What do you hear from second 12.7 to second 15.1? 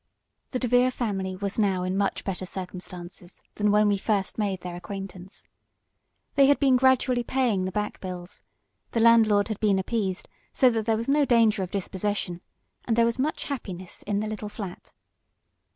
and there was much happiness in the little flat.